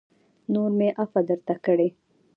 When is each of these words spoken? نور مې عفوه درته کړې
نور 0.53 0.69
مې 0.77 0.89
عفوه 1.01 1.21
درته 1.29 1.53
کړې 1.65 1.89